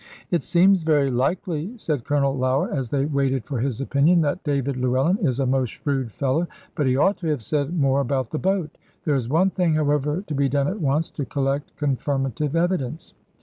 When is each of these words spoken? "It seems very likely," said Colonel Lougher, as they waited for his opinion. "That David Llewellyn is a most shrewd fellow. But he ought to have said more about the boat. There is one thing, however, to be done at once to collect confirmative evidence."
"It 0.31 0.43
seems 0.43 0.81
very 0.81 1.11
likely," 1.11 1.77
said 1.77 2.05
Colonel 2.05 2.35
Lougher, 2.35 2.73
as 2.73 2.89
they 2.89 3.05
waited 3.05 3.45
for 3.45 3.59
his 3.59 3.79
opinion. 3.79 4.21
"That 4.21 4.43
David 4.43 4.75
Llewellyn 4.77 5.19
is 5.21 5.39
a 5.39 5.45
most 5.45 5.69
shrewd 5.69 6.11
fellow. 6.11 6.47
But 6.73 6.87
he 6.87 6.97
ought 6.97 7.17
to 7.17 7.27
have 7.27 7.43
said 7.43 7.79
more 7.79 7.99
about 8.01 8.31
the 8.31 8.39
boat. 8.39 8.79
There 9.05 9.13
is 9.13 9.29
one 9.29 9.51
thing, 9.51 9.75
however, 9.75 10.23
to 10.25 10.33
be 10.33 10.49
done 10.49 10.67
at 10.67 10.81
once 10.81 11.11
to 11.11 11.25
collect 11.25 11.77
confirmative 11.77 12.55
evidence." 12.55 13.13